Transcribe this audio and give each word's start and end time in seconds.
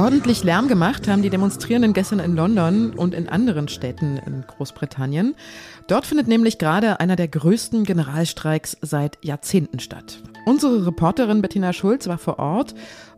Ordentlich 0.00 0.44
Lärm 0.44 0.66
gemacht 0.66 1.08
haben 1.08 1.20
die 1.20 1.28
Demonstrierenden 1.28 1.92
gestern 1.92 2.20
in 2.20 2.34
London 2.34 2.94
und 2.94 3.12
in 3.12 3.28
anderen 3.28 3.68
Städten 3.68 4.16
in 4.26 4.44
Großbritannien. 4.46 5.34
Dort 5.88 6.06
findet 6.06 6.26
nämlich 6.26 6.56
gerade 6.56 7.00
einer 7.00 7.16
der 7.16 7.28
größten 7.28 7.84
Generalstreiks 7.84 8.78
seit 8.80 9.18
Jahrzehnten 9.22 9.78
statt. 9.78 10.22
Unsere 10.46 10.86
Reporterin 10.86 11.42
Bettina 11.42 11.72
Schulz 11.72 12.08
war 12.08 12.18
vor 12.18 12.38
Ort 12.38 12.74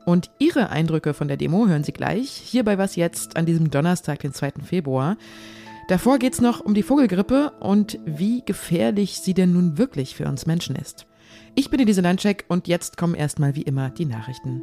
und 0.06 0.30
ihre 0.38 0.70
Eindrücke 0.70 1.14
von 1.14 1.28
der 1.28 1.36
Demo 1.36 1.68
hören 1.68 1.84
Sie 1.84 1.92
gleich 1.92 2.30
hier 2.30 2.64
bei 2.64 2.78
Was 2.78 2.96
jetzt 2.96 3.36
an 3.36 3.46
diesem 3.46 3.70
Donnerstag, 3.70 4.18
den 4.18 4.32
2. 4.32 4.52
Februar. 4.64 5.16
Davor 5.92 6.18
geht 6.18 6.32
es 6.32 6.40
noch 6.40 6.60
um 6.60 6.72
die 6.72 6.82
Vogelgrippe 6.82 7.52
und 7.60 7.98
wie 8.06 8.42
gefährlich 8.42 9.20
sie 9.20 9.34
denn 9.34 9.52
nun 9.52 9.76
wirklich 9.76 10.16
für 10.16 10.24
uns 10.24 10.46
Menschen 10.46 10.74
ist. 10.74 11.04
Ich 11.54 11.68
bin 11.68 11.80
Elise 11.80 12.00
Landcheck 12.00 12.46
und 12.48 12.66
jetzt 12.66 12.96
kommen 12.96 13.14
erstmal 13.14 13.56
wie 13.56 13.62
immer 13.62 13.90
die 13.90 14.06
Nachrichten. 14.06 14.62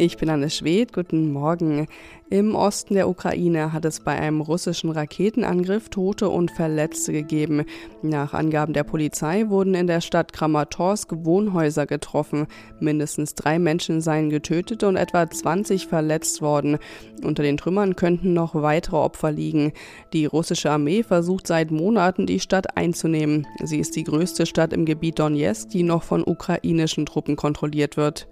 Ich 0.00 0.16
bin 0.16 0.30
Anne 0.30 0.48
Schwed, 0.48 0.92
guten 0.92 1.32
Morgen. 1.32 1.88
Im 2.30 2.54
Osten 2.54 2.94
der 2.94 3.08
Ukraine 3.08 3.72
hat 3.72 3.84
es 3.84 3.98
bei 3.98 4.12
einem 4.12 4.40
russischen 4.40 4.90
Raketenangriff 4.90 5.88
Tote 5.88 6.28
und 6.28 6.52
Verletzte 6.52 7.10
gegeben. 7.10 7.64
Nach 8.00 8.32
Angaben 8.32 8.74
der 8.74 8.84
Polizei 8.84 9.48
wurden 9.48 9.74
in 9.74 9.88
der 9.88 10.00
Stadt 10.00 10.32
Kramatorsk 10.32 11.10
Wohnhäuser 11.24 11.86
getroffen. 11.86 12.46
Mindestens 12.78 13.34
drei 13.34 13.58
Menschen 13.58 14.00
seien 14.00 14.30
getötet 14.30 14.84
und 14.84 14.94
etwa 14.94 15.28
20 15.28 15.88
verletzt 15.88 16.42
worden. 16.42 16.78
Unter 17.24 17.42
den 17.42 17.56
Trümmern 17.56 17.96
könnten 17.96 18.34
noch 18.34 18.54
weitere 18.54 18.98
Opfer 18.98 19.32
liegen. 19.32 19.72
Die 20.12 20.26
russische 20.26 20.70
Armee 20.70 21.02
versucht 21.02 21.48
seit 21.48 21.72
Monaten, 21.72 22.24
die 22.24 22.38
Stadt 22.38 22.76
einzunehmen. 22.76 23.48
Sie 23.64 23.80
ist 23.80 23.96
die 23.96 24.04
größte 24.04 24.46
Stadt 24.46 24.72
im 24.72 24.84
Gebiet 24.84 25.18
Donetsk, 25.18 25.70
die 25.70 25.82
noch 25.82 26.04
von 26.04 26.22
ukrainischen 26.24 27.04
Truppen 27.04 27.34
kontrolliert 27.34 27.96
wird. 27.96 28.28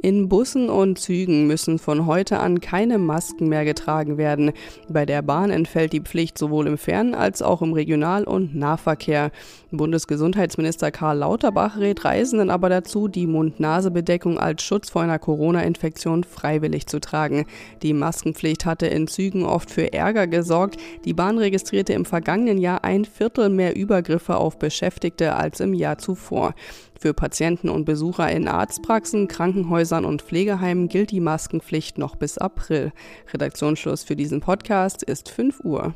In 0.00 0.28
Bussen 0.28 0.70
und 0.70 0.96
Zügen 1.00 1.48
müssen 1.48 1.80
von 1.80 2.06
heute 2.06 2.38
an 2.38 2.60
keine 2.60 2.98
Masken 2.98 3.48
mehr 3.48 3.64
getragen 3.64 4.16
werden. 4.16 4.52
Bei 4.88 5.04
der 5.04 5.22
Bahn 5.22 5.50
entfällt 5.50 5.92
die 5.92 6.02
Pflicht 6.02 6.38
sowohl 6.38 6.68
im 6.68 6.78
Fern- 6.78 7.14
als 7.14 7.42
auch 7.42 7.62
im 7.62 7.72
Regional- 7.72 8.22
und 8.22 8.54
Nahverkehr. 8.54 9.32
Bundesgesundheitsminister 9.72 10.92
Karl 10.92 11.18
Lauterbach 11.18 11.78
rät 11.78 12.04
Reisenden 12.04 12.48
aber 12.48 12.68
dazu, 12.68 13.08
die 13.08 13.26
Mund-Nase-Bedeckung 13.26 14.38
als 14.38 14.62
Schutz 14.62 14.88
vor 14.88 15.02
einer 15.02 15.18
Corona-Infektion 15.18 16.22
freiwillig 16.22 16.86
zu 16.86 17.00
tragen. 17.00 17.46
Die 17.82 17.92
Maskenpflicht 17.92 18.66
hatte 18.66 18.86
in 18.86 19.08
Zügen 19.08 19.44
oft 19.44 19.68
für 19.68 19.92
Ärger 19.92 20.28
gesorgt. 20.28 20.76
Die 21.04 21.12
Bahn 21.12 21.38
registrierte 21.38 21.92
im 21.92 22.04
vergangenen 22.04 22.58
Jahr 22.58 22.84
ein 22.84 23.04
Viertel 23.04 23.48
mehr 23.48 23.74
Übergriffe 23.74 24.36
auf 24.36 24.60
Beschäftigte 24.60 25.34
als 25.34 25.58
im 25.58 25.74
Jahr 25.74 25.98
zuvor. 25.98 26.54
Für 27.00 27.14
Patienten 27.14 27.68
und 27.68 27.84
Besucher 27.84 28.28
in 28.32 28.48
Arztpraxen, 28.48 29.28
Krankenhäusern 29.28 30.04
und 30.04 30.22
Pflegeheimen 30.22 30.88
gilt 30.88 31.12
die 31.12 31.20
Maskenpflicht 31.20 31.96
noch 31.96 32.16
bis 32.16 32.38
April. 32.38 32.92
Redaktionsschluss 33.32 34.02
für 34.02 34.16
diesen 34.16 34.40
Podcast 34.40 35.04
ist 35.04 35.28
5 35.28 35.60
Uhr. 35.60 35.94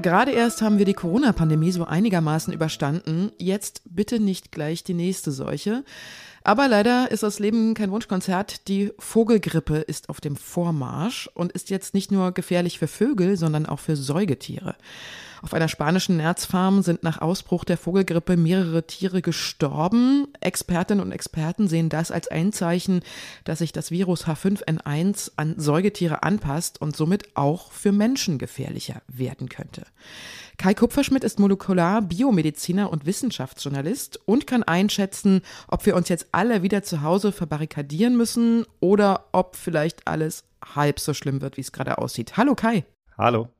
Gerade 0.00 0.32
erst 0.32 0.62
haben 0.62 0.78
wir 0.78 0.86
die 0.86 0.94
Corona-Pandemie 0.94 1.72
so 1.72 1.84
einigermaßen 1.84 2.52
überstanden. 2.52 3.30
Jetzt 3.38 3.82
bitte 3.84 4.20
nicht 4.20 4.50
gleich 4.50 4.82
die 4.82 4.94
nächste 4.94 5.30
Seuche. 5.30 5.84
Aber 6.42 6.68
leider 6.68 7.10
ist 7.10 7.22
das 7.22 7.38
Leben 7.38 7.72
kein 7.72 7.90
Wunschkonzert. 7.90 8.68
Die 8.68 8.92
Vogelgrippe 8.98 9.76
ist 9.78 10.10
auf 10.10 10.20
dem 10.20 10.36
Vormarsch 10.36 11.30
und 11.32 11.52
ist 11.52 11.70
jetzt 11.70 11.94
nicht 11.94 12.12
nur 12.12 12.32
gefährlich 12.32 12.78
für 12.78 12.86
Vögel, 12.86 13.38
sondern 13.38 13.64
auch 13.64 13.78
für 13.78 13.96
Säugetiere. 13.96 14.76
Auf 15.44 15.52
einer 15.52 15.68
spanischen 15.68 16.16
Nerzfarm 16.16 16.80
sind 16.80 17.02
nach 17.02 17.20
Ausbruch 17.20 17.64
der 17.64 17.76
Vogelgrippe 17.76 18.38
mehrere 18.38 18.86
Tiere 18.86 19.20
gestorben. 19.20 20.26
Expertinnen 20.40 21.04
und 21.04 21.12
Experten 21.12 21.68
sehen 21.68 21.90
das 21.90 22.10
als 22.10 22.28
ein 22.28 22.50
Zeichen, 22.50 23.02
dass 23.44 23.58
sich 23.58 23.70
das 23.70 23.90
Virus 23.90 24.26
H5N1 24.26 25.32
an 25.36 25.54
Säugetiere 25.58 26.22
anpasst 26.22 26.80
und 26.80 26.96
somit 26.96 27.36
auch 27.36 27.72
für 27.72 27.92
Menschen 27.92 28.38
gefährlicher 28.38 29.02
werden 29.06 29.50
könnte. 29.50 29.82
Kai 30.56 30.72
Kupferschmidt 30.72 31.24
ist 31.24 31.38
Molekular-Biomediziner 31.38 32.90
und 32.90 33.04
Wissenschaftsjournalist 33.04 34.20
und 34.24 34.46
kann 34.46 34.62
einschätzen, 34.62 35.42
ob 35.68 35.84
wir 35.84 35.94
uns 35.94 36.08
jetzt 36.08 36.28
alle 36.32 36.62
wieder 36.62 36.82
zu 36.84 37.02
Hause 37.02 37.32
verbarrikadieren 37.32 38.16
müssen 38.16 38.64
oder 38.80 39.26
ob 39.32 39.56
vielleicht 39.56 40.08
alles 40.08 40.44
halb 40.74 40.98
so 40.98 41.12
schlimm 41.12 41.42
wird, 41.42 41.58
wie 41.58 41.62
es 41.62 41.72
gerade 41.72 41.98
aussieht. 41.98 42.38
Hallo 42.38 42.54
Kai. 42.54 42.86
Hallo. 43.18 43.50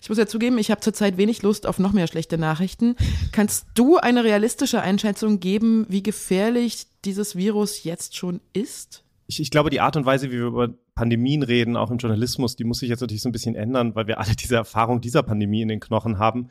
Ich 0.00 0.08
muss 0.08 0.18
ja 0.18 0.26
zugeben, 0.26 0.58
ich 0.58 0.70
habe 0.70 0.80
zurzeit 0.80 1.16
wenig 1.16 1.42
Lust 1.42 1.66
auf 1.66 1.78
noch 1.78 1.92
mehr 1.92 2.06
schlechte 2.06 2.38
Nachrichten. 2.38 2.96
Kannst 3.32 3.66
du 3.74 3.96
eine 3.96 4.24
realistische 4.24 4.80
Einschätzung 4.80 5.40
geben, 5.40 5.86
wie 5.88 6.02
gefährlich 6.02 6.86
dieses 7.04 7.36
Virus 7.36 7.84
jetzt 7.84 8.16
schon 8.16 8.40
ist? 8.52 9.04
Ich, 9.26 9.40
ich, 9.40 9.50
glaube, 9.50 9.70
die 9.70 9.80
Art 9.80 9.96
und 9.96 10.04
Weise, 10.04 10.28
wie 10.30 10.36
wir 10.36 10.46
über 10.46 10.74
Pandemien 10.94 11.42
reden, 11.42 11.76
auch 11.76 11.90
im 11.90 11.98
Journalismus, 11.98 12.56
die 12.56 12.64
muss 12.64 12.78
sich 12.78 12.88
jetzt 12.88 13.00
natürlich 13.00 13.22
so 13.22 13.28
ein 13.28 13.32
bisschen 13.32 13.54
ändern, 13.54 13.94
weil 13.94 14.06
wir 14.06 14.20
alle 14.20 14.36
diese 14.36 14.56
Erfahrung 14.56 15.00
dieser 15.00 15.22
Pandemie 15.22 15.62
in 15.62 15.68
den 15.68 15.80
Knochen 15.80 16.18
haben. 16.18 16.50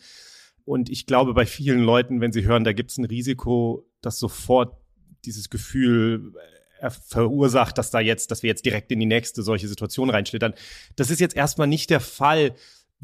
Und 0.66 0.90
ich 0.90 1.06
glaube, 1.06 1.34
bei 1.34 1.46
vielen 1.46 1.84
Leuten, 1.84 2.22
wenn 2.22 2.32
sie 2.32 2.46
hören, 2.46 2.64
da 2.64 2.74
gibt 2.74 2.92
es 2.92 2.98
ein 2.98 3.06
Risiko, 3.06 3.86
dass 4.02 4.18
sofort 4.18 4.78
dieses 5.26 5.50
Gefühl 5.50 6.34
äh, 6.80 6.90
verursacht, 6.90 7.78
dass 7.78 7.92
da 7.92 8.00
jetzt, 8.00 8.32
dass 8.32 8.44
wir 8.44 8.50
jetzt 8.50 8.66
direkt 8.66 8.92
in 8.92 9.00
die 9.00 9.06
nächste 9.06 9.44
solche 9.44 9.68
Situation 9.68 10.10
reinschlittern. 10.10 10.54
Das 10.96 11.10
ist 11.10 11.20
jetzt 11.20 11.36
erstmal 11.36 11.68
nicht 11.68 11.90
der 11.90 12.00
Fall 12.00 12.56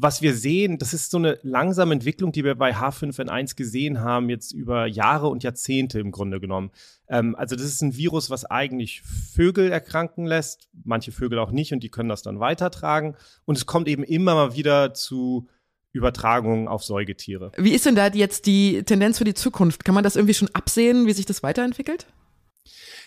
was 0.02 0.22
wir 0.22 0.34
sehen, 0.34 0.78
das 0.78 0.94
ist 0.94 1.10
so 1.10 1.18
eine 1.18 1.38
langsame 1.42 1.92
Entwicklung, 1.92 2.32
die 2.32 2.42
wir 2.42 2.54
bei 2.54 2.74
H5N1 2.74 3.54
gesehen 3.54 4.00
haben, 4.00 4.30
jetzt 4.30 4.52
über 4.52 4.86
Jahre 4.86 5.28
und 5.28 5.42
Jahrzehnte 5.42 6.00
im 6.00 6.10
Grunde 6.10 6.40
genommen. 6.40 6.70
Ähm, 7.08 7.36
also 7.36 7.54
das 7.54 7.66
ist 7.66 7.82
ein 7.82 7.96
Virus, 7.96 8.30
was 8.30 8.46
eigentlich 8.46 9.02
Vögel 9.02 9.70
erkranken 9.70 10.24
lässt, 10.24 10.70
manche 10.84 11.12
Vögel 11.12 11.38
auch 11.38 11.50
nicht 11.50 11.74
und 11.74 11.82
die 11.82 11.90
können 11.90 12.08
das 12.08 12.22
dann 12.22 12.40
weitertragen. 12.40 13.14
Und 13.44 13.58
es 13.58 13.66
kommt 13.66 13.88
eben 13.88 14.02
immer 14.02 14.34
mal 14.34 14.56
wieder 14.56 14.94
zu 14.94 15.48
Übertragungen 15.92 16.66
auf 16.66 16.82
Säugetiere. 16.82 17.52
Wie 17.58 17.72
ist 17.72 17.84
denn 17.84 17.96
da 17.96 18.06
jetzt 18.06 18.46
die 18.46 18.82
Tendenz 18.84 19.18
für 19.18 19.24
die 19.24 19.34
Zukunft? 19.34 19.84
Kann 19.84 19.94
man 19.94 20.04
das 20.04 20.16
irgendwie 20.16 20.34
schon 20.34 20.50
absehen, 20.54 21.06
wie 21.06 21.12
sich 21.12 21.26
das 21.26 21.42
weiterentwickelt? 21.42 22.06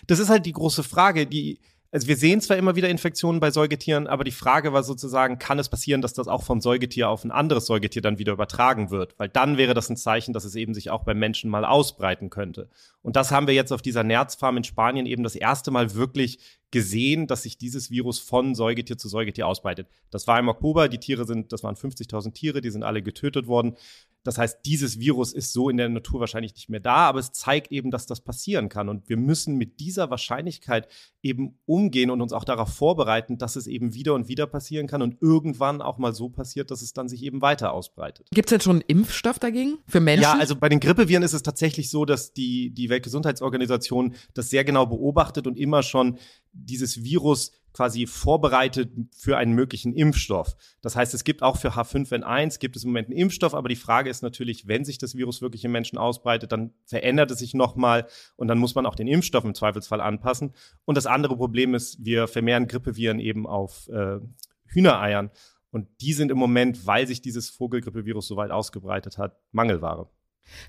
Das 0.05 0.19
ist 0.19 0.29
halt 0.29 0.45
die 0.45 0.53
große 0.53 0.83
Frage. 0.83 1.25
Die, 1.25 1.59
also 1.93 2.07
wir 2.07 2.17
sehen 2.17 2.41
zwar 2.41 2.57
immer 2.57 2.75
wieder 2.75 2.89
Infektionen 2.89 3.39
bei 3.39 3.51
Säugetieren, 3.51 4.07
aber 4.07 4.23
die 4.23 4.31
Frage 4.31 4.73
war 4.73 4.81
sozusagen, 4.81 5.37
kann 5.37 5.59
es 5.59 5.69
passieren, 5.69 6.01
dass 6.01 6.13
das 6.13 6.27
auch 6.27 6.41
vom 6.41 6.59
Säugetier 6.59 7.07
auf 7.07 7.23
ein 7.23 7.29
anderes 7.29 7.67
Säugetier 7.67 8.01
dann 8.01 8.17
wieder 8.17 8.33
übertragen 8.33 8.89
wird? 8.89 9.13
Weil 9.19 9.29
dann 9.29 9.57
wäre 9.57 9.75
das 9.75 9.91
ein 9.91 9.95
Zeichen, 9.95 10.33
dass 10.33 10.43
es 10.43 10.55
eben 10.55 10.73
sich 10.73 10.89
auch 10.89 11.03
beim 11.03 11.19
Menschen 11.19 11.51
mal 11.51 11.65
ausbreiten 11.65 12.31
könnte. 12.31 12.67
Und 13.03 13.15
das 13.15 13.29
haben 13.29 13.45
wir 13.45 13.53
jetzt 13.53 13.71
auf 13.71 13.83
dieser 13.83 14.03
Nerzfarm 14.03 14.57
in 14.57 14.63
Spanien 14.63 15.05
eben 15.05 15.21
das 15.21 15.35
erste 15.35 15.69
Mal 15.69 15.93
wirklich 15.93 16.39
gesehen, 16.71 17.27
dass 17.27 17.43
sich 17.43 17.59
dieses 17.59 17.91
Virus 17.91 18.17
von 18.17 18.55
Säugetier 18.55 18.97
zu 18.97 19.07
Säugetier 19.07 19.45
ausbreitet. 19.45 19.87
Das 20.09 20.25
war 20.25 20.39
im 20.39 20.47
Oktober, 20.47 20.89
die 20.89 20.97
Tiere 20.97 21.27
sind, 21.27 21.53
das 21.53 21.61
waren 21.61 21.75
50.000 21.75 22.33
Tiere, 22.33 22.61
die 22.61 22.71
sind 22.71 22.81
alle 22.81 23.03
getötet 23.03 23.45
worden. 23.45 23.77
Das 24.23 24.37
heißt, 24.37 24.59
dieses 24.65 24.99
Virus 24.99 25.33
ist 25.33 25.53
so 25.53 25.69
in 25.69 25.77
der 25.77 25.89
Natur 25.89 26.21
wahrscheinlich 26.21 26.53
nicht 26.53 26.69
mehr 26.69 26.79
da, 26.79 26.95
aber 26.95 27.19
es 27.19 27.31
zeigt 27.31 27.71
eben, 27.71 27.91
dass 27.91 28.05
das 28.05 28.21
passieren 28.21 28.69
kann. 28.69 28.89
Und 28.89 29.09
wir 29.09 29.17
müssen 29.17 29.55
mit 29.55 29.79
dieser 29.79 30.09
Wahrscheinlichkeit 30.09 30.87
eben 31.21 31.59
umgehen 31.65 32.09
und 32.09 32.21
uns 32.21 32.33
auch 32.33 32.45
darauf 32.45 32.69
vorbereiten, 32.69 33.37
dass 33.37 33.55
es 33.55 33.67
eben 33.67 33.93
wieder 33.93 34.13
und 34.13 34.27
wieder 34.27 34.47
passieren 34.47 34.87
kann 34.87 35.01
und 35.01 35.21
irgendwann 35.21 35.81
auch 35.81 35.97
mal 35.97 36.13
so 36.13 36.29
passiert, 36.29 36.71
dass 36.71 36.81
es 36.81 36.93
dann 36.93 37.09
sich 37.09 37.23
eben 37.23 37.41
weiter 37.41 37.73
ausbreitet. 37.73 38.27
Gibt 38.31 38.49
es 38.49 38.51
jetzt 38.51 38.63
schon 38.63 38.77
einen 38.77 38.85
Impfstoff 38.87 39.39
dagegen 39.39 39.79
für 39.87 39.99
Menschen? 39.99 40.23
Ja, 40.23 40.37
also 40.37 40.55
bei 40.55 40.69
den 40.69 40.79
Grippeviren 40.79 41.23
ist 41.23 41.33
es 41.33 41.43
tatsächlich 41.43 41.89
so, 41.89 42.05
dass 42.05 42.33
die, 42.33 42.71
die 42.71 42.89
Weltgesundheitsorganisation 42.89 44.15
das 44.33 44.49
sehr 44.49 44.63
genau 44.63 44.85
beobachtet 44.85 45.47
und 45.47 45.57
immer 45.57 45.83
schon 45.83 46.17
dieses 46.53 47.03
Virus 47.03 47.51
quasi 47.73 48.05
vorbereitet 48.05 48.91
für 49.15 49.37
einen 49.37 49.53
möglichen 49.53 49.93
Impfstoff. 49.93 50.55
Das 50.81 50.95
heißt, 50.95 51.13
es 51.13 51.23
gibt 51.23 51.41
auch 51.41 51.57
für 51.57 51.71
H5N1 51.71 52.59
gibt 52.59 52.75
es 52.75 52.83
im 52.83 52.91
Moment 52.91 53.09
einen 53.09 53.17
Impfstoff, 53.17 53.53
aber 53.53 53.67
die 53.67 53.75
Frage 53.75 54.09
ist 54.09 54.21
natürlich, 54.21 54.67
wenn 54.67 54.85
sich 54.85 54.99
das 54.99 55.15
Virus 55.15 55.41
wirklich 55.41 55.65
im 55.65 55.71
Menschen 55.71 55.97
ausbreitet, 55.97 56.51
dann 56.51 56.73
verändert 56.85 57.31
es 57.31 57.39
sich 57.39 57.53
nochmal 57.53 58.07
und 58.35 58.47
dann 58.47 58.59
muss 58.59 58.75
man 58.75 58.85
auch 58.85 58.95
den 58.95 59.07
Impfstoff 59.07 59.43
im 59.43 59.55
Zweifelsfall 59.55 60.01
anpassen. 60.01 60.53
Und 60.85 60.95
das 60.95 61.07
andere 61.07 61.35
Problem 61.35 61.73
ist, 61.73 62.03
wir 62.05 62.27
vermehren 62.27 62.67
Grippeviren 62.67 63.19
eben 63.19 63.47
auf 63.47 63.89
äh, 63.89 64.19
Hühnereiern. 64.67 65.31
Und 65.71 65.87
die 66.01 66.13
sind 66.13 66.29
im 66.29 66.37
Moment, 66.37 66.85
weil 66.85 67.07
sich 67.07 67.21
dieses 67.21 67.49
Vogelgrippevirus 67.49 68.27
so 68.27 68.35
weit 68.35 68.51
ausgebreitet 68.51 69.17
hat, 69.17 69.37
Mangelware. 69.51 70.07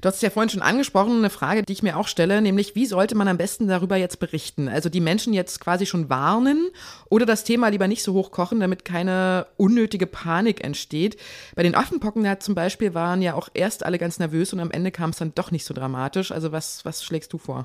Du 0.00 0.08
hast 0.08 0.16
es 0.16 0.22
ja 0.22 0.30
vorhin 0.30 0.50
schon 0.50 0.62
angesprochen, 0.62 1.18
eine 1.18 1.30
Frage, 1.30 1.62
die 1.62 1.72
ich 1.72 1.82
mir 1.82 1.96
auch 1.96 2.08
stelle, 2.08 2.40
nämlich 2.42 2.74
wie 2.74 2.86
sollte 2.86 3.14
man 3.14 3.28
am 3.28 3.38
besten 3.38 3.68
darüber 3.68 3.96
jetzt 3.96 4.18
berichten? 4.18 4.68
Also 4.68 4.88
die 4.88 5.00
Menschen 5.00 5.32
jetzt 5.32 5.60
quasi 5.60 5.86
schon 5.86 6.08
warnen 6.08 6.70
oder 7.08 7.26
das 7.26 7.44
Thema 7.44 7.68
lieber 7.68 7.88
nicht 7.88 8.02
so 8.02 8.12
hoch 8.12 8.30
kochen, 8.30 8.60
damit 8.60 8.84
keine 8.84 9.46
unnötige 9.56 10.06
Panik 10.06 10.64
entsteht. 10.64 11.16
Bei 11.54 11.62
den 11.62 11.74
Affenpocken 11.74 12.24
zum 12.40 12.54
Beispiel 12.54 12.94
waren 12.94 13.22
ja 13.22 13.34
auch 13.34 13.48
erst 13.54 13.84
alle 13.84 13.98
ganz 13.98 14.18
nervös 14.18 14.52
und 14.52 14.60
am 14.60 14.70
Ende 14.70 14.90
kam 14.90 15.10
es 15.10 15.18
dann 15.18 15.34
doch 15.34 15.50
nicht 15.50 15.64
so 15.64 15.74
dramatisch. 15.74 16.32
Also 16.32 16.52
was, 16.52 16.84
was 16.84 17.04
schlägst 17.04 17.32
du 17.32 17.38
vor? 17.38 17.64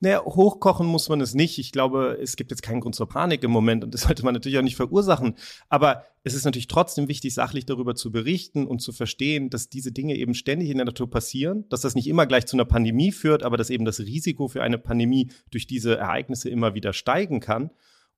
Naja, 0.00 0.24
hochkochen 0.24 0.86
muss 0.86 1.08
man 1.08 1.20
es 1.20 1.34
nicht. 1.34 1.58
Ich 1.58 1.72
glaube, 1.72 2.18
es 2.22 2.36
gibt 2.36 2.52
jetzt 2.52 2.62
keinen 2.62 2.80
Grund 2.80 2.94
zur 2.94 3.08
Panik 3.08 3.42
im 3.42 3.50
Moment 3.50 3.82
und 3.82 3.92
das 3.94 4.02
sollte 4.06 4.24
man 4.24 4.32
natürlich 4.32 4.58
auch 4.58 4.62
nicht 4.62 4.76
verursachen. 4.76 5.34
Aber 5.68 6.04
es 6.22 6.34
ist 6.34 6.44
natürlich 6.44 6.68
trotzdem 6.68 7.08
wichtig, 7.08 7.34
sachlich 7.34 7.66
darüber 7.66 7.96
zu 7.96 8.12
berichten 8.12 8.66
und 8.66 8.80
zu 8.80 8.92
verstehen, 8.92 9.50
dass 9.50 9.68
diese 9.68 9.90
Dinge 9.90 10.14
eben 10.14 10.34
ständig 10.34 10.70
in 10.70 10.76
der 10.76 10.86
Natur 10.86 11.10
passieren, 11.10 11.68
dass 11.68 11.80
das 11.80 11.96
nicht 11.96 12.06
immer 12.06 12.26
gleich 12.26 12.46
zu 12.46 12.56
einer 12.56 12.64
Pandemie 12.64 13.10
führt, 13.10 13.42
aber 13.42 13.56
dass 13.56 13.70
eben 13.70 13.84
das 13.84 13.98
Risiko 13.98 14.46
für 14.46 14.62
eine 14.62 14.78
Pandemie 14.78 15.30
durch 15.50 15.66
diese 15.66 15.96
Ereignisse 15.96 16.48
immer 16.48 16.74
wieder 16.74 16.92
steigen 16.92 17.40
kann. 17.40 17.70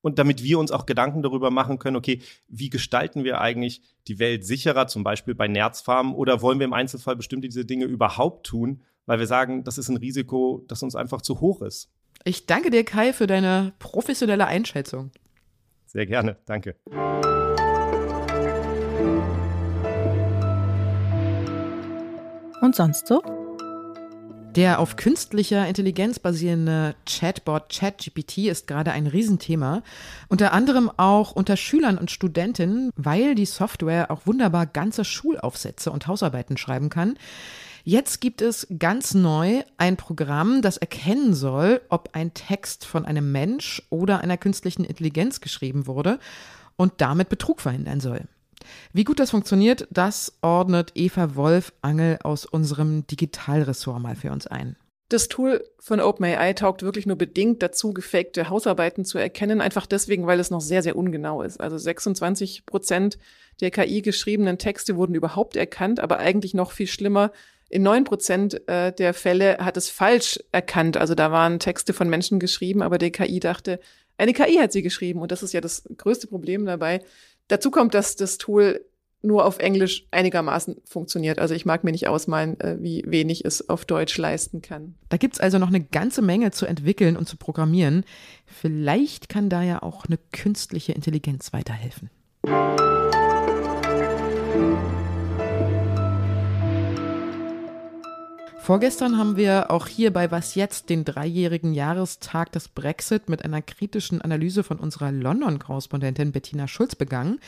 Und 0.02 0.18
damit 0.18 0.42
wir 0.42 0.58
uns 0.58 0.70
auch 0.70 0.86
Gedanken 0.86 1.22
darüber 1.22 1.50
machen 1.50 1.78
können, 1.78 1.96
okay, 1.96 2.20
wie 2.48 2.70
gestalten 2.70 3.24
wir 3.24 3.40
eigentlich 3.40 3.82
die 4.08 4.18
Welt 4.18 4.44
sicherer, 4.44 4.86
zum 4.86 5.04
Beispiel 5.04 5.34
bei 5.34 5.46
Nerzfarmen, 5.46 6.14
oder 6.14 6.40
wollen 6.40 6.58
wir 6.58 6.64
im 6.64 6.72
Einzelfall 6.72 7.16
bestimmte 7.16 7.48
diese 7.48 7.66
Dinge 7.66 7.84
überhaupt 7.84 8.46
tun? 8.46 8.82
Weil 9.10 9.18
wir 9.18 9.26
sagen, 9.26 9.64
das 9.64 9.76
ist 9.76 9.88
ein 9.88 9.96
Risiko, 9.96 10.64
das 10.68 10.84
uns 10.84 10.94
einfach 10.94 11.20
zu 11.20 11.40
hoch 11.40 11.62
ist. 11.62 11.90
Ich 12.22 12.46
danke 12.46 12.70
dir, 12.70 12.84
Kai, 12.84 13.12
für 13.12 13.26
deine 13.26 13.72
professionelle 13.80 14.46
Einschätzung. 14.46 15.10
Sehr 15.86 16.06
gerne, 16.06 16.36
danke. 16.46 16.76
Und 22.60 22.76
sonst 22.76 23.08
so? 23.08 23.20
Der 24.54 24.78
auf 24.78 24.94
künstlicher 24.94 25.66
Intelligenz 25.66 26.20
basierende 26.20 26.94
Chatbot 27.04 27.68
ChatGPT 27.68 28.38
ist 28.46 28.68
gerade 28.68 28.92
ein 28.92 29.08
Riesenthema, 29.08 29.82
unter 30.28 30.52
anderem 30.52 30.88
auch 30.96 31.32
unter 31.32 31.56
Schülern 31.56 31.98
und 31.98 32.12
Studentinnen, 32.12 32.92
weil 32.94 33.34
die 33.34 33.46
Software 33.46 34.12
auch 34.12 34.26
wunderbar 34.26 34.66
ganze 34.66 35.04
Schulaufsätze 35.04 35.90
und 35.90 36.06
Hausarbeiten 36.06 36.56
schreiben 36.56 36.90
kann. 36.90 37.16
Jetzt 37.84 38.20
gibt 38.20 38.42
es 38.42 38.66
ganz 38.78 39.14
neu 39.14 39.62
ein 39.78 39.96
Programm, 39.96 40.60
das 40.62 40.76
erkennen 40.76 41.34
soll, 41.34 41.80
ob 41.88 42.10
ein 42.12 42.34
Text 42.34 42.84
von 42.84 43.06
einem 43.06 43.32
Mensch 43.32 43.82
oder 43.90 44.20
einer 44.20 44.36
künstlichen 44.36 44.84
Intelligenz 44.84 45.40
geschrieben 45.40 45.86
wurde 45.86 46.18
und 46.76 46.94
damit 46.98 47.28
Betrug 47.28 47.60
verhindern 47.60 48.00
soll. 48.00 48.22
Wie 48.92 49.04
gut 49.04 49.18
das 49.18 49.30
funktioniert, 49.30 49.88
das 49.90 50.34
ordnet 50.42 50.92
Eva 50.94 51.34
Wolf-Angel 51.34 52.18
aus 52.22 52.44
unserem 52.44 53.06
Digitalressort 53.06 54.00
mal 54.00 54.16
für 54.16 54.30
uns 54.30 54.46
ein. 54.46 54.76
Das 55.08 55.26
Tool 55.26 55.64
von 55.80 56.00
OpenAI 56.00 56.52
taugt 56.52 56.82
wirklich 56.82 57.04
nur 57.04 57.16
bedingt 57.16 57.62
dazu, 57.62 57.92
gefakte 57.92 58.48
Hausarbeiten 58.48 59.04
zu 59.04 59.18
erkennen, 59.18 59.60
einfach 59.60 59.86
deswegen, 59.86 60.26
weil 60.26 60.38
es 60.38 60.50
noch 60.50 60.60
sehr, 60.60 60.84
sehr 60.84 60.94
ungenau 60.94 61.42
ist. 61.42 61.60
Also 61.60 61.78
26 61.78 62.64
Prozent 62.64 63.18
der 63.60 63.72
KI 63.72 64.02
geschriebenen 64.02 64.56
Texte 64.56 64.96
wurden 64.96 65.16
überhaupt 65.16 65.56
erkannt, 65.56 65.98
aber 65.98 66.18
eigentlich 66.18 66.54
noch 66.54 66.70
viel 66.70 66.86
schlimmer, 66.86 67.32
in 67.70 67.82
neun 67.82 68.04
Prozent 68.04 68.68
äh, 68.68 68.92
der 68.92 69.14
Fälle 69.14 69.58
hat 69.58 69.76
es 69.76 69.88
falsch 69.88 70.40
erkannt. 70.52 70.96
Also 70.96 71.14
da 71.14 71.30
waren 71.30 71.60
Texte 71.60 71.92
von 71.92 72.10
Menschen 72.10 72.40
geschrieben, 72.40 72.82
aber 72.82 72.98
der 72.98 73.10
KI 73.10 73.40
dachte, 73.40 73.80
eine 74.18 74.32
KI 74.34 74.56
hat 74.56 74.72
sie 74.72 74.82
geschrieben. 74.82 75.20
Und 75.20 75.32
das 75.32 75.42
ist 75.42 75.52
ja 75.52 75.60
das 75.60 75.84
größte 75.96 76.26
Problem 76.26 76.66
dabei. 76.66 77.00
Dazu 77.48 77.70
kommt, 77.70 77.94
dass 77.94 78.16
das 78.16 78.38
Tool 78.38 78.84
nur 79.22 79.44
auf 79.44 79.58
Englisch 79.58 80.06
einigermaßen 80.10 80.76
funktioniert. 80.84 81.38
Also 81.38 81.54
ich 81.54 81.64
mag 81.64 81.84
mir 81.84 81.92
nicht 81.92 82.08
ausmalen, 82.08 82.58
äh, 82.60 82.76
wie 82.80 83.04
wenig 83.06 83.44
es 83.44 83.68
auf 83.68 83.84
Deutsch 83.84 84.16
leisten 84.18 84.62
kann. 84.62 84.94
Da 85.08 85.16
gibt's 85.16 85.40
also 85.40 85.58
noch 85.58 85.68
eine 85.68 85.80
ganze 85.80 86.22
Menge 86.22 86.50
zu 86.50 86.66
entwickeln 86.66 87.16
und 87.16 87.28
zu 87.28 87.36
programmieren. 87.36 88.04
Vielleicht 88.46 89.28
kann 89.28 89.48
da 89.48 89.62
ja 89.62 89.82
auch 89.82 90.06
eine 90.06 90.18
künstliche 90.32 90.92
Intelligenz 90.92 91.52
weiterhelfen. 91.52 92.10
Vorgestern 98.70 99.18
haben 99.18 99.36
wir 99.36 99.72
auch 99.72 99.88
hier 99.88 100.12
bei 100.12 100.30
Was 100.30 100.54
jetzt 100.54 100.90
den 100.90 101.04
dreijährigen 101.04 101.74
Jahrestag 101.74 102.52
des 102.52 102.68
Brexit 102.68 103.28
mit 103.28 103.44
einer 103.44 103.62
kritischen 103.62 104.22
Analyse 104.22 104.62
von 104.62 104.78
unserer 104.78 105.10
London-Korrespondentin 105.10 106.30
Bettina 106.30 106.68
Schulz 106.68 106.94
begangen. 106.94 107.40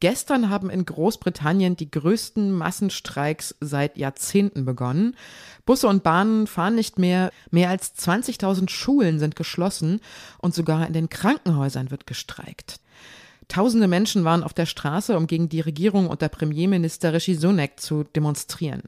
Gestern 0.00 0.50
haben 0.50 0.68
in 0.68 0.84
Großbritannien 0.84 1.76
die 1.76 1.88
größten 1.88 2.50
Massenstreiks 2.50 3.54
seit 3.60 3.96
Jahrzehnten 3.96 4.64
begonnen. 4.64 5.14
Busse 5.66 5.86
und 5.86 6.02
Bahnen 6.02 6.48
fahren 6.48 6.74
nicht 6.74 6.98
mehr, 6.98 7.30
mehr 7.52 7.70
als 7.70 7.94
20.000 7.96 8.70
Schulen 8.70 9.20
sind 9.20 9.36
geschlossen 9.36 10.00
und 10.38 10.52
sogar 10.52 10.84
in 10.84 10.94
den 10.94 11.08
Krankenhäusern 11.08 11.92
wird 11.92 12.08
gestreikt. 12.08 12.80
Tausende 13.50 13.88
Menschen 13.88 14.22
waren 14.24 14.44
auf 14.44 14.54
der 14.54 14.64
Straße, 14.64 15.16
um 15.16 15.26
gegen 15.26 15.48
die 15.48 15.58
Regierung 15.58 16.06
unter 16.06 16.28
Premierminister 16.28 17.12
Rishi 17.12 17.34
Sunak 17.34 17.80
zu 17.80 18.04
demonstrieren. 18.04 18.82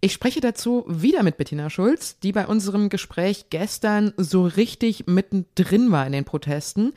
Ich 0.00 0.12
spreche 0.12 0.40
dazu 0.40 0.84
wieder 0.88 1.22
mit 1.22 1.36
Bettina 1.36 1.70
Schulz, 1.70 2.18
die 2.18 2.32
bei 2.32 2.48
unserem 2.48 2.88
Gespräch 2.88 3.50
gestern 3.50 4.12
so 4.16 4.46
richtig 4.46 5.06
mittendrin 5.06 5.92
war 5.92 6.04
in 6.06 6.12
den 6.12 6.24
Protesten. 6.24 6.92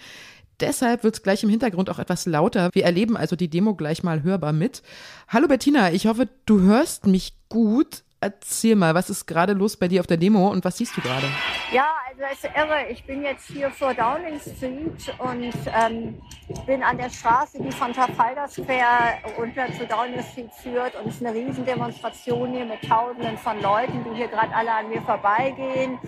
Deshalb 0.60 1.04
wird 1.04 1.14
es 1.14 1.22
gleich 1.22 1.44
im 1.44 1.52
Hintergrund 1.52 1.92
auch 1.92 2.00
etwas 2.00 2.26
lauter. 2.26 2.72
Wir 2.74 2.86
erleben 2.86 3.16
also 3.16 3.36
die 3.36 3.48
Demo 3.48 3.76
gleich 3.76 4.02
mal 4.02 4.24
hörbar 4.24 4.52
mit. 4.52 4.82
Hallo 5.28 5.48
Bettina, 5.48 5.92
ich 5.92 6.08
hoffe, 6.08 6.28
du 6.48 6.62
hörst 6.62 7.06
mich 7.06 7.34
gut. 7.48 8.02
Erzähl 8.22 8.76
mal, 8.76 8.96
was 8.96 9.12
ist 9.12 9.28
gerade 9.28 9.54
los 9.54 9.78
bei 9.78 9.88
dir 9.88 10.00
auf 10.00 10.08
der 10.08 10.18
Demo 10.18 10.50
und 10.50 10.66
was 10.66 10.78
siehst 10.78 10.98
du 10.98 11.02
gerade? 11.02 11.28
Ja, 11.72 11.86
es 12.20 12.44
ist 12.44 12.52
irre. 12.56 12.88
Ich 12.90 13.04
bin 13.04 13.24
jetzt 13.24 13.48
hier 13.48 13.70
vor 13.70 13.94
Downing 13.94 14.40
Street 14.40 15.14
und 15.20 15.54
ähm, 15.74 16.22
bin 16.66 16.82
an 16.82 16.98
der 16.98 17.10
Straße, 17.10 17.62
die 17.62 17.72
von 17.72 17.94
Trafalgar 17.94 18.48
Square 18.48 19.20
runter 19.38 19.68
zu 19.78 19.86
Downing 19.86 20.24
Street 20.24 20.52
führt. 20.54 20.96
Und 20.96 21.08
es 21.08 21.16
ist 21.16 21.26
eine 21.26 21.36
Riesendemonstration 21.36 22.54
hier 22.54 22.66
mit 22.66 22.82
Tausenden 22.88 23.38
von 23.38 23.62
Leuten, 23.62 24.04
die 24.04 24.16
hier 24.16 24.28
gerade 24.28 24.54
alle 24.56 24.74
an 24.74 24.90
mir 24.90 25.02
vorbeigehen 25.02 26.00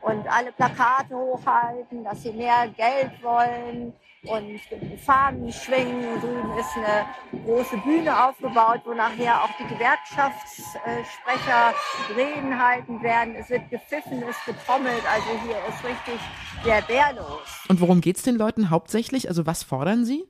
und 0.00 0.26
alle 0.28 0.52
Plakate 0.52 1.14
hochhalten, 1.14 2.04
dass 2.04 2.22
sie 2.22 2.32
mehr 2.32 2.68
Geld 2.76 3.22
wollen 3.22 3.92
und 4.24 4.60
Fahnen 5.04 5.52
schwingen. 5.52 6.20
Drüben 6.20 6.58
ist 6.58 6.76
eine 6.76 7.06
große 7.44 7.76
Bühne 7.78 8.28
aufgebaut, 8.28 8.82
wo 8.84 8.94
nachher 8.94 9.42
auch 9.42 9.50
die 9.58 9.66
Gewerkschaftssprecher 9.66 11.74
Reden 12.16 12.58
halten 12.58 13.02
werden. 13.02 13.34
Es 13.36 13.50
wird 13.50 13.68
gepfiffen, 13.70 14.22
es 14.28 14.36
getrommelt. 14.44 15.02
Also 15.10 15.30
hier 15.44 15.56
ist 15.68 15.84
richtig 15.84 16.20
der 16.64 16.82
Bär 16.82 17.12
los. 17.14 17.64
Und 17.68 17.80
worum 17.80 18.00
geht 18.00 18.16
es 18.16 18.22
den 18.22 18.36
Leuten 18.36 18.70
hauptsächlich? 18.70 19.28
Also 19.28 19.46
was 19.46 19.62
fordern 19.62 20.04
sie? 20.04 20.26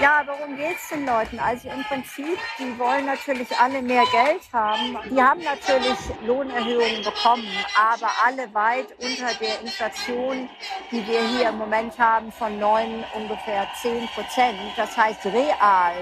Ja, 0.00 0.24
worum 0.26 0.56
geht 0.56 0.76
es 0.76 0.88
den 0.88 1.04
Leuten? 1.04 1.38
Also 1.38 1.68
im 1.68 1.84
Prinzip, 1.84 2.38
die 2.58 2.78
wollen 2.78 3.04
natürlich 3.04 3.48
alle 3.58 3.82
mehr 3.82 4.04
Geld 4.10 4.40
haben. 4.50 4.96
Die 5.10 5.20
haben 5.20 5.42
natürlich 5.42 5.98
Lohnerhöhungen 6.24 7.04
bekommen, 7.04 7.46
aber 7.76 8.10
alle 8.24 8.52
weit 8.54 8.86
unter 8.98 9.34
der 9.34 9.60
Inflation, 9.60 10.48
die 10.90 11.06
wir 11.06 11.20
hier 11.28 11.50
im 11.50 11.58
Moment 11.58 11.98
haben, 11.98 12.32
von 12.32 12.58
neun 12.58 13.04
ungefähr 13.14 13.68
zehn 13.82 14.08
Prozent. 14.14 14.58
Das 14.76 14.96
heißt, 14.96 15.26
real 15.26 15.92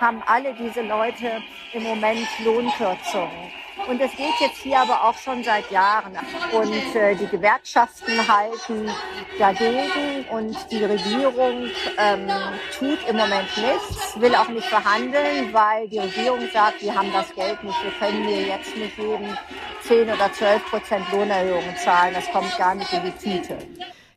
haben 0.00 0.22
alle 0.26 0.54
diese 0.54 0.82
Leute 0.82 1.42
im 1.74 1.82
Moment 1.82 2.26
Lohnkürzungen. 2.44 3.52
Und 3.88 4.00
es 4.00 4.10
geht 4.12 4.34
jetzt 4.40 4.58
hier 4.58 4.80
aber 4.80 5.04
auch 5.04 5.16
schon 5.16 5.42
seit 5.42 5.70
Jahren. 5.70 6.12
Und 6.52 6.94
äh, 6.94 7.14
die 7.14 7.26
Gewerkschaften 7.26 8.12
halten 8.28 8.90
dagegen 9.38 10.24
und 10.30 10.56
die 10.70 10.84
Regierung 10.84 11.70
ähm, 11.98 12.30
tut 12.78 12.98
im 13.08 13.16
Moment 13.16 13.48
nichts, 13.56 14.20
will 14.20 14.34
auch 14.34 14.48
nicht 14.48 14.66
verhandeln, 14.66 15.52
weil 15.52 15.88
die 15.88 15.98
Regierung 15.98 16.40
sagt, 16.52 16.82
wir 16.82 16.94
haben 16.94 17.12
das 17.12 17.34
Geld 17.34 17.62
nicht, 17.64 17.82
wir 17.82 17.92
können 17.92 18.26
hier 18.26 18.42
jetzt 18.42 18.76
nicht 18.76 18.98
jedem 18.98 19.36
10 19.82 20.10
oder 20.10 20.32
12 20.32 20.70
Prozent 20.70 21.12
Lohnerhöhungen 21.12 21.76
zahlen, 21.76 22.14
das 22.14 22.30
kommt 22.32 22.56
gar 22.58 22.74
nicht 22.74 22.92
in 22.92 23.02
die 23.04 23.12
Tüte. 23.12 23.58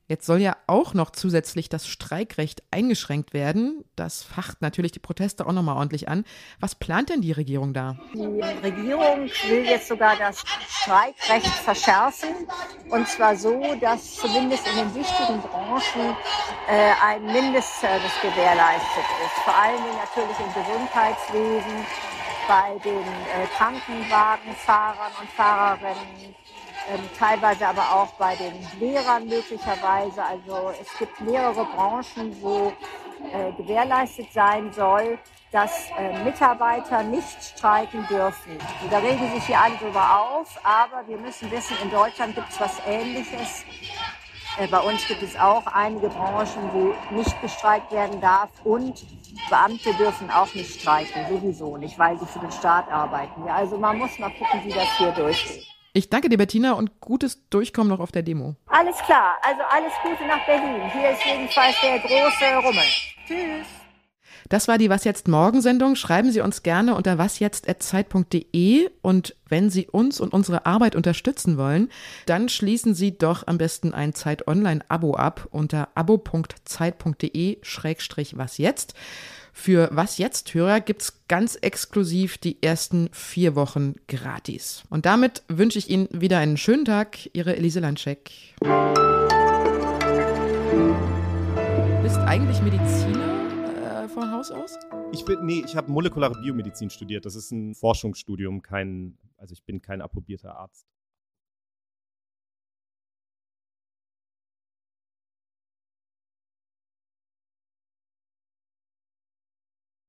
Jetzt 0.08 0.26
soll 0.26 0.40
ja 0.40 0.58
auch 0.68 0.94
noch 0.94 1.12
zusätzlich 1.12 1.70
das 1.70 1.88
Streikrecht 1.88 2.62
eingeschränkt 2.72 3.34
werden. 3.34 3.86
Das 3.96 4.22
facht 4.22 4.62
natürlich 4.62 4.92
die 4.92 5.00
Proteste 5.00 5.48
auch 5.48 5.54
nochmal 5.54 5.78
ordentlich 5.78 6.10
an. 6.10 6.26
Was 6.60 6.76
plant 6.76 7.10
denn 7.10 7.22
die 7.22 7.32
Regierung 7.32 7.74
da? 7.74 7.98
Die 8.14 8.20
Regierung 8.20 9.30
will 9.48 9.64
jetzt 9.66 9.88
sogar 9.88 10.18
das 10.18 10.44
Streikrecht 10.68 11.48
verschärfen. 11.48 12.48
Und 12.90 13.08
zwar 13.08 13.38
so, 13.38 13.62
dass 13.80 14.16
zumindest 14.16 14.68
in 14.68 14.76
den 14.76 14.94
wichtigen 14.94 15.42
Branchen 15.42 16.18
äh, 16.68 16.92
ein 17.02 17.26
Mindestservice 17.26 18.22
gewährleistet 18.22 19.06
ist. 19.24 19.44
Vor 19.46 19.56
allen 19.56 19.82
Dingen 19.82 19.98
natürlich 19.98 20.38
im 20.38 20.54
Gesundheitswesen, 20.54 21.86
bei 22.48 22.78
den 22.84 23.00
äh, 23.00 23.48
Krankenwagenfahrern 23.56 25.12
und 25.22 25.30
Fahrerinnen 25.30 26.36
ähm, 26.90 27.02
teilweise 27.18 27.68
aber 27.68 27.82
auch 27.94 28.14
bei 28.14 28.36
den 28.36 28.54
Lehrern 28.80 29.28
möglicherweise. 29.28 30.24
Also 30.24 30.72
es 30.82 30.88
gibt 30.98 31.22
mehrere 31.22 31.66
Branchen, 31.66 32.36
wo 32.42 32.74
äh, 33.32 33.52
gewährleistet 33.54 34.32
sein 34.34 34.72
soll, 34.74 35.18
dass 35.52 35.90
äh, 35.98 36.24
Mitarbeiter 36.24 37.04
nicht 37.04 37.44
streiken 37.44 38.06
dürfen. 38.08 38.58
Und 38.84 38.92
da 38.92 38.98
regen 38.98 39.32
sich 39.34 39.46
hier 39.46 39.60
alle 39.60 39.76
drüber 39.78 40.20
auf, 40.20 40.60
aber 40.64 41.08
wir 41.08 41.18
müssen 41.18 41.50
wissen, 41.52 41.78
in 41.84 41.92
Deutschland 41.92 42.36
gibt 42.36 42.50
es 42.50 42.60
was 42.60 42.82
Ähnliches. 42.88 43.64
Äh, 44.58 44.68
bei 44.68 44.80
uns 44.80 45.08
gibt 45.08 45.22
es 45.22 45.36
auch 45.38 45.66
einige 45.68 46.10
Branchen, 46.10 46.70
wo 46.74 47.16
nicht 47.16 47.40
gestreikt 47.42 47.92
werden 47.92 48.20
darf 48.20 48.50
und 48.64 49.06
Beamte 49.50 49.94
dürfen 49.94 50.30
auch 50.32 50.54
nicht 50.54 50.82
streiken, 50.82 51.26
sowieso 51.28 51.78
nicht, 51.78 51.98
weil 51.98 52.20
sie 52.20 52.26
für 52.26 52.40
den 52.40 52.52
Staat 52.52 52.92
arbeiten. 52.92 53.46
Ja, 53.46 53.56
also 53.56 53.78
man 53.78 53.98
muss 53.98 54.18
mal 54.20 54.32
gucken, 54.32 54.62
wie 54.64 54.74
das 54.74 54.98
hier 54.98 55.12
durchgeht. 55.12 55.73
Ich 55.96 56.10
danke 56.10 56.28
dir, 56.28 56.40
Bettina, 56.40 56.74
und 56.74 57.00
gutes 57.02 57.48
Durchkommen 57.52 57.90
noch 57.90 58.00
auf 58.00 58.12
der 58.12 58.24
Demo. 58.24 58.56
Alles 58.66 58.98
klar, 59.06 59.36
also 59.44 59.62
alles 59.70 59.94
Gute 60.02 60.26
nach 60.28 60.44
Berlin. 60.48 60.82
Hier 60.92 61.12
ist 61.12 61.24
jedenfalls 61.24 61.76
der 61.84 62.00
große 62.00 62.66
Rummel. 62.66 62.82
Tschüss. 63.28 63.68
Das 64.50 64.68
war 64.68 64.80
die 64.80 64.90
Was 64.90 65.04
jetzt 65.04 65.28
Morgen-Sendung. 65.28 65.96
Schreiben 65.96 66.32
Sie 66.32 66.42
uns 66.42 66.64
gerne 66.64 66.96
unter 66.96 67.20
wasjetzt.zeit.de 67.20 68.90
und 69.04 69.36
wenn 69.48 69.70
Sie 69.70 69.88
uns 69.88 70.20
und 70.20 70.34
unsere 70.34 70.66
Arbeit 70.66 70.96
unterstützen 70.96 71.60
wollen, 71.60 71.92
dann 72.26 72.50
schließen 72.50 72.96
Sie 72.96 73.16
doch 73.16 73.46
am 73.46 73.60
besten 73.60 73.94
ein 73.94 74.14
Zeit 74.14 74.48
Online-Abo 74.48 75.14
ab 75.14 75.48
unter 75.52 75.90
abo.zeit.de-was 75.94 78.58
jetzt. 78.58 78.96
Für 79.56 79.88
Was 79.92 80.18
jetzt 80.18 80.54
Hörer 80.56 80.82
gibt's 80.82 81.28
ganz 81.28 81.56
exklusiv 81.56 82.40
die 82.40 82.62
ersten 82.62 83.10
vier 83.14 83.56
Wochen 83.56 83.94
gratis. 84.08 84.84
Und 84.90 85.06
damit 85.06 85.44
wünsche 85.48 85.78
ich 85.78 85.90
Ihnen 85.90 86.10
wieder 86.12 86.40
einen 86.40 86.58
schönen 86.58 86.86
Tag. 86.86 87.30
Ihre 87.34 87.56
Elise 87.56 87.80
Landscheck. 87.80 88.32
Bist 92.02 92.18
eigentlich 92.18 92.62
Mediziner 92.62 94.04
äh, 94.04 94.10
von 94.10 94.32
Haus 94.32 94.50
aus? 94.52 94.78
Ich 95.14 95.24
bin, 95.24 95.46
nee, 95.46 95.64
ich 95.64 95.76
habe 95.76 95.90
molekulare 95.90 96.34
Biomedizin 96.42 96.90
studiert. 96.90 97.26
Das 97.26 97.36
ist 97.36 97.52
ein 97.52 97.76
Forschungsstudium, 97.76 98.64
kein, 98.64 99.18
also 99.38 99.54
ich 99.54 99.64
bin 99.64 99.82
kein 99.82 100.02
approbierter 100.02 100.58
Arzt. 100.58 100.88